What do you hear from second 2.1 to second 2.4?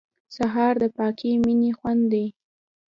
دی.